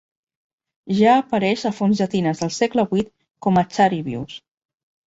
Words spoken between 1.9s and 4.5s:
llatines del segle VIII com a Charivius.